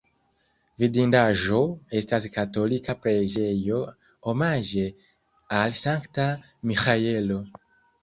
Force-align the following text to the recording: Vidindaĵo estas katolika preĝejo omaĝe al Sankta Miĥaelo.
Vidindaĵo 0.83 1.59
estas 1.99 2.25
katolika 2.39 2.97
preĝejo 3.05 3.85
omaĝe 4.35 4.89
al 5.63 5.81
Sankta 5.85 6.31
Miĥaelo. 6.75 7.43